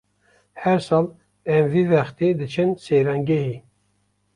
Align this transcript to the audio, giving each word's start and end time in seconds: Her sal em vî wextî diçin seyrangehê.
Her 0.61 0.77
sal 0.87 1.05
em 1.55 1.63
vî 1.73 1.83
wextî 1.91 2.29
diçin 2.39 2.69
seyrangehê. 2.85 3.51